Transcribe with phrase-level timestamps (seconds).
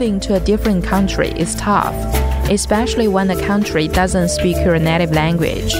[0.00, 1.94] moving to a different country is tough,
[2.48, 5.74] especially when the country doesn't speak your native language.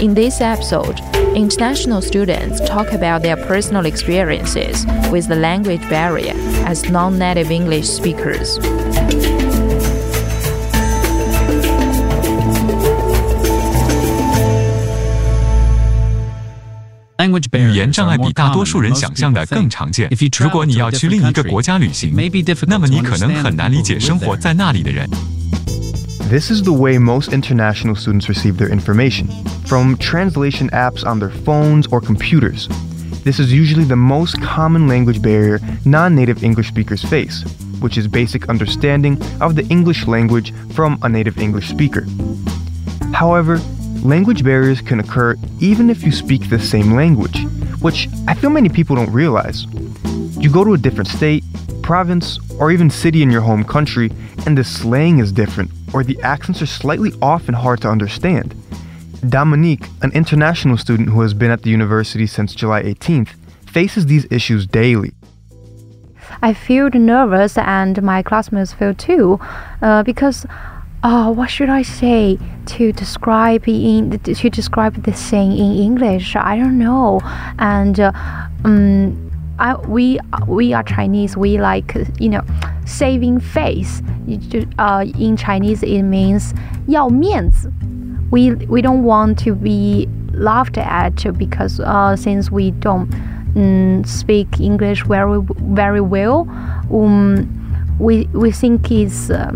[0.00, 0.98] In this episode,
[1.36, 6.32] international students talk about their personal experiences with the language barrier
[6.64, 8.58] as non native English speakers.
[17.53, 20.09] 语言障碍比大多数人想象的更常见。
[20.39, 22.13] 如果你要去另一个国家旅行，
[22.67, 25.09] 那么你可能很难理解生活在那里的人。
[26.29, 29.27] This is the way most international students receive their information
[29.65, 32.67] from translation apps on their phones or computers.
[33.23, 37.43] This is usually the most common language barrier non native English speakers face,
[37.79, 42.05] which is basic understanding of the English language from a native English speaker.
[43.13, 43.59] However,
[44.02, 47.44] language barriers can occur even if you speak the same language,
[47.80, 49.66] which I feel many people don't realize.
[50.38, 51.44] You go to a different state,
[51.82, 54.10] province, or even city in your home country,
[54.46, 58.54] and the slang is different or the accents are slightly off and hard to understand.
[59.22, 63.30] Dominik, an international student who has been at the university since July 18th,
[63.66, 65.12] faces these issues daily.
[66.42, 69.38] I feel nervous, and my classmates feel too,
[69.82, 70.46] uh, because
[71.05, 76.35] uh, what should I say to describe in to describe this thing in English?
[76.35, 77.19] I don't know,
[77.59, 78.11] and uh,
[78.63, 81.37] um, I, we we are Chinese.
[81.37, 82.43] We like you know
[82.85, 84.01] saving face.
[84.79, 86.55] Uh, in Chinese, it means
[86.87, 87.71] 要面子.
[88.31, 93.07] We we don't want to be laughed at because uh, since we don't
[93.55, 95.39] um, speak English very
[95.75, 96.47] very well,
[96.91, 97.47] um,
[97.99, 99.51] we we think it's uh,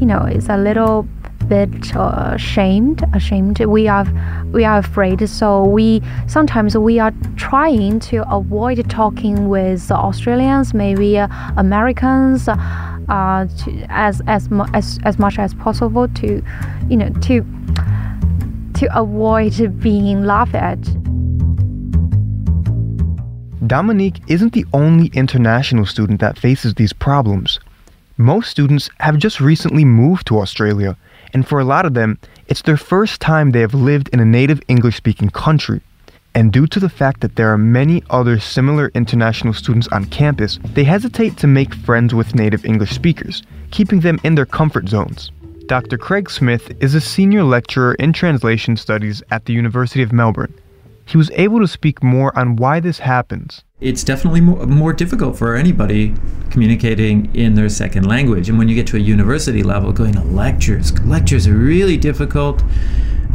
[0.00, 1.06] you know it's a little
[1.46, 3.58] bit uh, ashamed ashamed.
[3.60, 4.06] We are
[4.52, 5.28] we are afraid.
[5.28, 13.46] So we sometimes we are trying to avoid talking with australians maybe uh, americans uh,
[13.58, 16.42] to, as as, as as much as possible to
[16.88, 17.44] you know to
[18.74, 20.80] to avoid being laughed at.
[23.66, 27.60] Dominik isn't the only international student that faces these problems.
[28.20, 30.94] Most students have just recently moved to Australia
[31.32, 34.26] and for a lot of them, it's their first time they have lived in a
[34.26, 35.80] native English speaking country.
[36.34, 40.58] And due to the fact that there are many other similar international students on campus,
[40.74, 45.30] they hesitate to make friends with native English speakers, keeping them in their comfort zones.
[45.64, 45.96] Dr.
[45.96, 50.52] Craig Smith is a senior lecturer in translation studies at the University of Melbourne.
[51.10, 55.38] He was able to speak more on why this happens it's definitely more, more, difficult
[55.38, 56.14] for anybody
[56.50, 58.48] communicating in their second language.
[58.48, 62.62] And when you get to a university level, going to lectures, lectures are really difficult.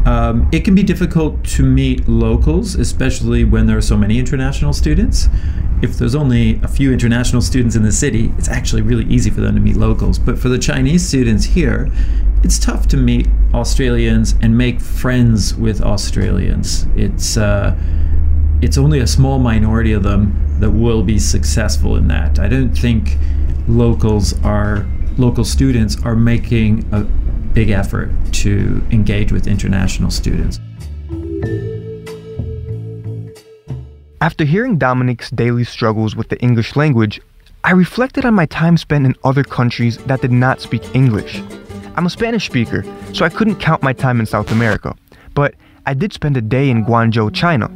[0.05, 4.71] Um, it can be difficult to meet locals, especially when there are so many international
[4.71, 5.29] students.
[5.81, 9.41] If there's only a few international students in the city, it's actually really easy for
[9.41, 10.19] them to meet locals.
[10.19, 11.91] But for the Chinese students here,
[12.45, 16.85] it's tough to meet Australians and make friends with Australians.
[16.95, 17.75] It's uh,
[18.61, 20.22] it's only a small minority of them
[20.59, 22.38] that will be successful in that.
[22.38, 23.17] I don't think
[23.67, 24.85] locals are
[25.17, 27.01] local students are making a
[27.55, 28.11] big effort
[28.44, 30.59] to engage with international students.
[34.22, 37.19] After hearing Dominik's daily struggles with the English language,
[37.63, 41.41] I reflected on my time spent in other countries that did not speak English.
[41.95, 42.83] I'm a Spanish speaker,
[43.13, 44.95] so I couldn't count my time in South America,
[45.33, 47.69] but I did spend a day in Guangzhou, China,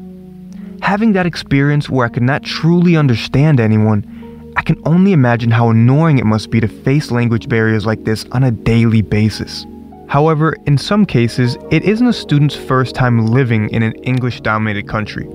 [0.82, 5.70] Having that experience where I could not truly understand anyone, I can only imagine how
[5.70, 9.66] annoying it must be to face language barriers like this on a daily basis.
[10.08, 14.88] However, in some cases, it isn't a student's first time living in an English dominated
[14.88, 15.26] country.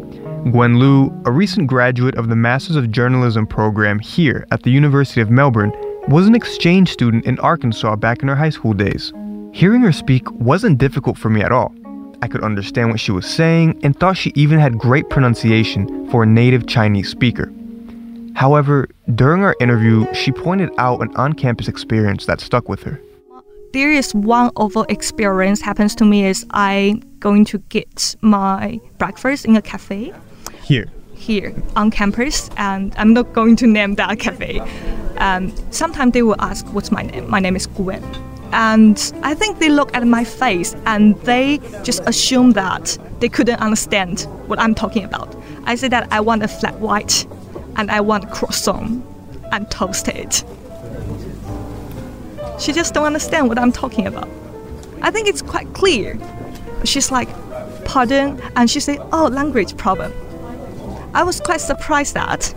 [0.50, 0.82] Gwen
[1.24, 5.72] a recent graduate of the Masters of Journalism program here at the University of Melbourne,
[6.08, 9.12] was an exchange student in Arkansas back in her high school days.
[9.52, 11.74] Hearing her speak wasn't difficult for me at all.
[12.20, 16.22] I could understand what she was saying and thought she even had great pronunciation for
[16.22, 17.52] a native Chinese speaker.
[18.34, 23.00] However, during our interview, she pointed out an on campus experience that stuck with her.
[23.72, 29.46] There is one over experience happens to me is I going to get my breakfast
[29.46, 30.12] in a cafe.
[30.62, 30.86] Here.
[31.14, 34.60] Here on campus, and I'm not going to name that cafe.
[35.18, 38.02] Um, sometimes they will ask, "What's my name?" My name is Gwen
[38.54, 43.60] and I think they look at my face and they just assume that they couldn't
[43.60, 45.34] understand what I'm talking about.
[45.64, 47.26] I say that I want a flat white
[47.74, 49.04] and I want croissant
[49.50, 50.44] and toasted.
[52.60, 54.28] She just don't understand what I'm talking about.
[55.02, 56.16] I think it's quite clear.
[56.84, 57.28] She's like,
[57.84, 60.12] pardon, and she say, oh, language problem.
[61.12, 62.54] I was quite surprised that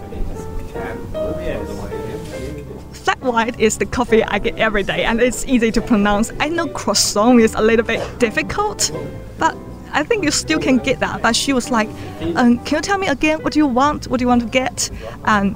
[3.27, 6.31] white is the coffee I get every day, and it's easy to pronounce.
[6.39, 8.91] I know croissant is a little bit difficult,
[9.38, 9.56] but
[9.94, 11.21] I think you still can get that.
[11.21, 11.89] But she was like,
[12.35, 13.41] um, "Can you tell me again?
[13.44, 14.07] What do you want?
[14.07, 14.89] What do you want to get?"
[15.25, 15.56] And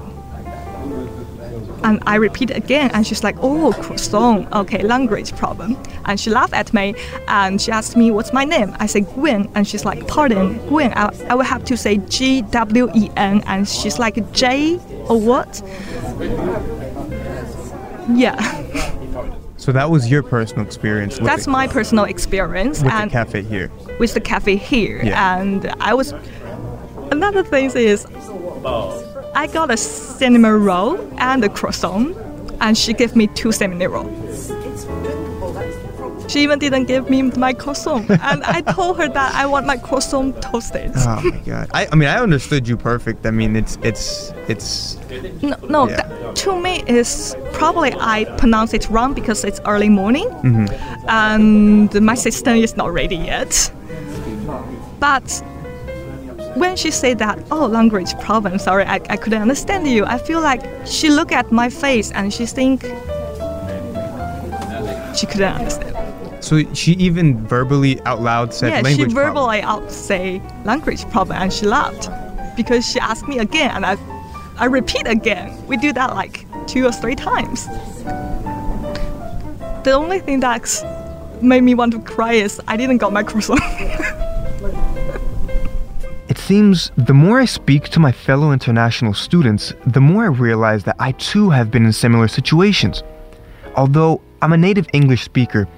[1.84, 4.52] and I repeat again, and she's like, "Oh, croissant.
[4.52, 6.94] Okay, language problem." And she laughed at me,
[7.28, 10.92] and she asked me, "What's my name?" I said, "Gwen," and she's like, "Pardon, Gwen.
[10.94, 14.78] I, I will have to say G W E N," and she's like, "J
[15.08, 15.62] or what?"
[18.10, 18.36] Yeah.
[19.56, 21.18] So that was your personal experience.
[21.18, 23.70] With That's my personal experience with and the cafe here.
[24.00, 25.00] with the cafe here.
[25.04, 25.38] Yeah.
[25.40, 26.12] And I was
[27.12, 28.06] another thing is
[29.34, 32.16] I got a cinnamon roll and a croissant,
[32.60, 34.50] and she gave me two cinnamon rolls.
[36.32, 39.76] She even didn't give me my croissant, and I told her that I want my
[39.76, 40.90] croissant toasted.
[40.96, 41.68] Oh my god!
[41.74, 43.26] I, I mean, I understood you perfect.
[43.26, 44.96] I mean, it's it's it's
[45.42, 45.96] No, no Yeah.
[45.96, 51.08] that, to me is probably I pronounce it wrong because it's early morning, Mm-hmm.
[51.08, 53.70] and my system is not ready yet.
[55.00, 55.28] But
[56.56, 60.06] when she said that, oh, language problem, sorry, I, I couldn't understand you.
[60.06, 62.84] I feel like she looked at my face and she think
[65.14, 65.96] she couldn't understand.
[66.42, 69.34] So she even verbally out loud said yeah, she language problem.
[69.34, 72.10] verbally out say language problem and she laughed
[72.56, 73.96] because she asked me again and I,
[74.58, 75.64] I repeat again.
[75.66, 77.66] We do that like two or three times.
[79.84, 83.60] The only thing that made me want to cry is I didn't got my croissant.
[86.28, 90.82] It seems the more I speak to my fellow international students, the more I realize
[90.84, 93.02] that I too have been in similar situations.
[93.76, 95.68] Although I'm a native English speaker,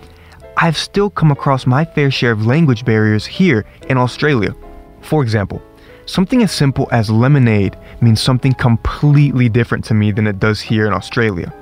[0.65, 4.55] I've still come across my fair share of language barriers here in Australia.
[5.03, 5.61] For example,
[6.07, 10.87] something as simple as lemonade means something completely different to me than it does here
[10.87, 11.53] in Australia.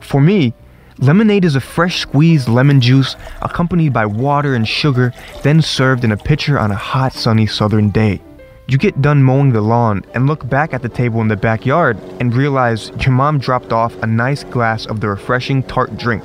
[0.00, 0.52] For me,
[0.98, 5.12] lemonade is a fresh squeezed lemon juice accompanied by water and sugar,
[5.44, 8.20] then served in a pitcher on a hot, sunny southern day.
[8.66, 11.96] You get done mowing the lawn and look back at the table in the backyard
[12.18, 16.24] and realize your mom dropped off a nice glass of the refreshing tart drink.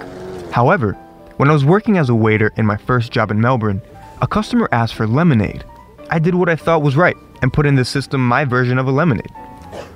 [0.51, 0.97] However,
[1.37, 3.81] when I was working as a waiter in my first job in Melbourne,
[4.21, 5.65] a customer asked for lemonade.
[6.09, 8.87] I did what I thought was right and put in the system my version of
[8.87, 9.31] a lemonade.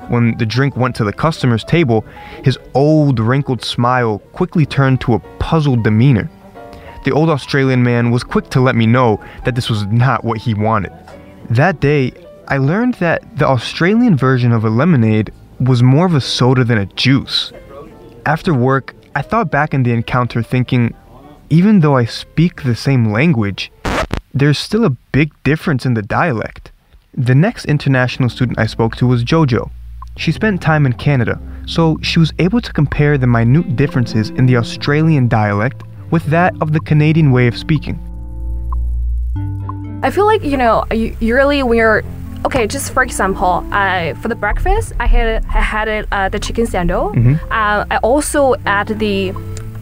[0.10, 2.04] When the drink went to the customer's table,
[2.44, 6.30] his old wrinkled smile quickly turned to a puzzled demeanor.
[7.06, 10.40] The old Australian man was quick to let me know that this was not what
[10.40, 10.92] he wanted.
[11.50, 12.12] That day,
[12.50, 16.78] I learned that the Australian version of a lemonade was more of a soda than
[16.78, 17.54] a juice.
[18.26, 20.94] After work, I thought back in the encounter thinking,
[21.50, 23.72] even though I speak the same language,
[24.34, 26.72] there's still a big difference in the dialect.
[27.16, 29.72] The next international student I spoke to was Jojo.
[30.16, 34.46] She spent time in Canada, so she was able to compare the minute differences in
[34.46, 35.82] the Australian dialect
[36.12, 37.98] with that of the Canadian way of speaking.
[40.04, 42.04] I feel like you know, usually you're
[42.46, 46.40] okay, just for example, uh, for the breakfast, I had I had it, uh, the
[46.40, 47.16] chicken sando.
[47.50, 49.32] Uh, I also add the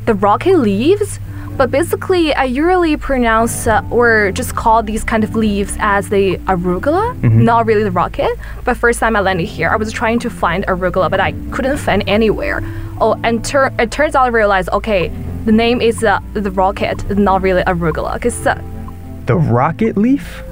[0.06, 1.20] the rocket leaves.
[1.58, 6.38] But basically, I usually pronounce uh, or just call these kind of leaves as the
[6.46, 8.30] arugula, not really the rocket.
[8.64, 11.78] But first time I landed here, I was trying to find arugula, but I couldn't
[11.78, 12.62] find anywhere.
[13.02, 15.12] Oh, and tur- it turns out I realized, okay,
[15.46, 18.62] the name is uh, the rocket, not really arugula, because uh,
[19.26, 20.44] The rocket leaf?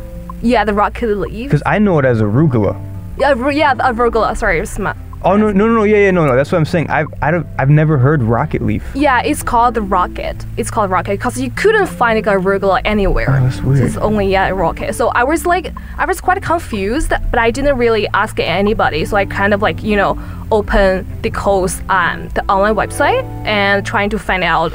[0.42, 1.50] yeah, the rocket leaf.
[1.52, 2.74] Because I know it as arugula.
[3.20, 4.36] Yeah, yeah, the arugula.
[4.36, 4.96] Sorry, it's my,
[5.28, 6.88] Oh no no no yeah yeah no no that's what I'm saying.
[6.92, 8.84] I've I don't I've never heard rocket leaf.
[8.94, 10.46] yeah, it's called the rocket.
[10.56, 13.26] It's called rocket because you couldn't find like arugula anywhere.
[13.30, 13.80] Oh, that's weird.
[13.80, 14.94] So it's only yeah rocket.
[14.94, 19.04] So I was like, I was quite confused, but I didn't really ask anybody.
[19.06, 20.16] So I kind of like you know
[20.52, 24.74] open the Coles um the online website and trying to find out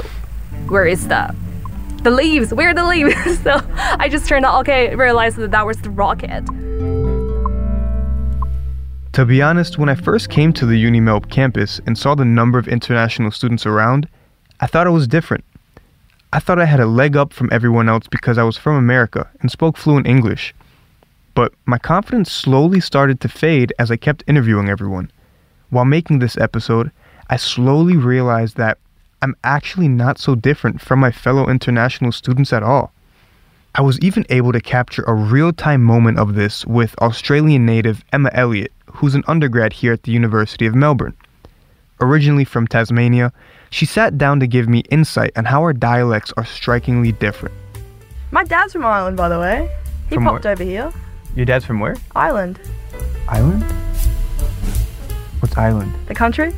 [0.69, 1.33] where is the
[2.03, 3.39] the leaves, where are the leaves?
[3.45, 6.43] so I just turned out okay, realized that that was the rocket.
[9.15, 12.61] To be honest, when I first came to the UniMelb campus and saw the number
[12.61, 14.09] of international students around,
[14.61, 15.45] I thought it was different.
[16.33, 19.29] I thought I had a leg up from everyone else because I was from America
[19.41, 20.55] and spoke fluent English.
[21.35, 25.11] But my confidence slowly started to fade as I kept interviewing everyone.
[25.71, 26.93] While making this episode,
[27.29, 28.79] I slowly realized that
[29.23, 32.93] I'm actually not so different from my fellow international students at all.
[33.75, 38.05] I was even able to capture a real time moment of this with Australian native
[38.13, 41.15] Emma Elliott, who's an undergrad here at the University of Melbourne.
[42.01, 43.33] Originally from Tasmania,
[43.71, 47.55] she sat down to give me insight on how our dialects are strikingly different.
[48.31, 49.69] My dad's from Ireland, by the way.
[50.09, 50.53] He From popped where?
[50.53, 50.93] over here.
[51.37, 51.97] Your dad's from where?
[52.17, 52.59] Ireland.
[53.29, 53.63] Ireland?
[55.41, 55.93] What's Ireland?
[56.07, 56.53] The country?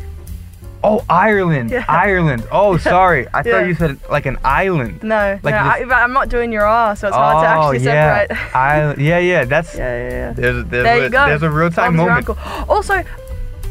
[0.84, 1.70] Oh, Ireland.
[1.70, 1.84] Yeah.
[1.88, 2.44] Ireland.
[2.50, 3.28] Oh, sorry.
[3.28, 3.42] I Yeah.
[3.52, 5.02] thought you said like an island.
[5.02, 7.48] No, Like no, this- I, but I'm not doing your R, so it's hard to
[7.48, 8.26] oh, actually yeah.
[8.26, 8.56] separate.
[8.56, 9.00] Island.
[9.00, 9.44] Yeah, yeah.
[9.44, 10.32] That's yeah, yeah, yeah.
[10.32, 11.26] there's there's There a, you go.
[11.26, 12.28] there's a real time moment.
[12.68, 13.02] Also,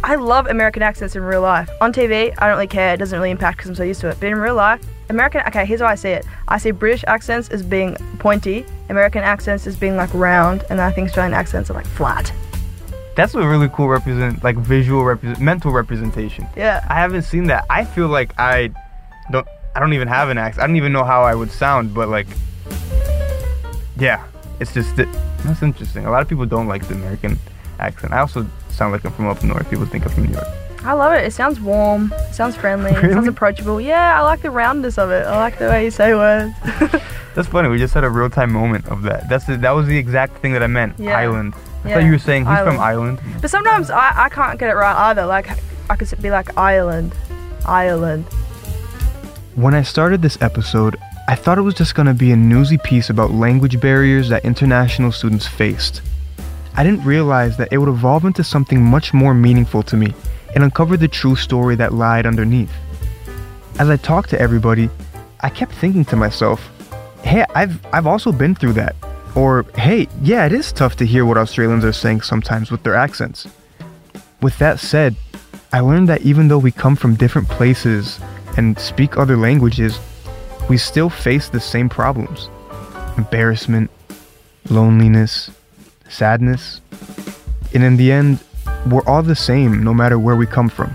[0.04, 1.70] I love American accents in real life.
[1.82, 2.94] On TV, I don't really care.
[2.94, 4.18] It doesn't really impact because I'm so used to it.
[4.20, 5.42] But in real life, American.
[5.48, 6.26] Okay, here's how I see it.
[6.48, 10.92] I see British accents as being pointy, American accents as being like round, and I
[10.92, 12.32] think Australian accents are like flat.
[13.16, 16.48] That's a really cool represent like visual represent mental representation.
[16.56, 16.86] Yeah.
[16.90, 17.66] I haven't seen that.
[17.70, 18.72] I feel like I
[19.32, 20.64] don't I don't even have an accent.
[20.64, 22.28] I don't even know how I would sound, but like
[23.98, 24.26] yeah,
[24.60, 25.10] it's just it,
[25.44, 26.06] that's interesting.
[26.06, 27.38] A lot of people don't like the American
[27.80, 28.14] accent.
[28.14, 29.70] I also sound like I'm from up north.
[29.70, 30.48] People think I'm from New York.
[30.84, 31.24] I love it.
[31.24, 32.12] It sounds warm.
[32.30, 32.92] It sounds friendly.
[32.92, 33.80] It sounds approachable.
[33.80, 35.28] Yeah, I like the roundness of it.
[35.28, 36.54] I like the way you say words.
[37.36, 37.70] That's funny.
[37.70, 39.30] We just had a real time moment of that.
[39.30, 40.98] That's the, that was the exact thing that I meant.
[40.98, 41.18] Yeah.
[41.18, 41.54] Island.
[41.84, 41.96] I Yeah.
[41.96, 43.20] thought you were saying he's from Ireland.
[43.42, 45.26] but sometimes I, I can't get it right either.
[45.26, 45.50] Like
[45.90, 47.14] I could be like Ireland,
[47.66, 48.26] Ireland.
[49.56, 50.96] When I started this episode,
[51.28, 54.44] I thought it was just going to be a newsy piece about language barriers that
[54.46, 56.02] international students faced.
[56.76, 60.14] I didn't realize that it would evolve into something much more meaningful to me
[60.56, 62.72] and uncover the true story that lied underneath.
[63.80, 64.90] As I talked to everybody,
[65.42, 66.70] I kept thinking to myself,
[67.24, 68.96] hey, I've, I've also been through that.
[69.36, 72.96] Or, hey, yeah, it is tough to hear what Australians are saying sometimes with their
[72.96, 73.48] accents.
[74.42, 75.16] With that said,
[75.72, 78.20] I learned that even though we come from different places
[78.58, 80.00] and speak other languages,
[80.70, 82.50] we still face the same problems
[83.18, 83.92] embarrassment,
[84.70, 85.52] loneliness,
[86.10, 86.82] sadness.
[87.74, 88.40] And in the end,
[88.90, 90.94] we're all the same no matter where we come from.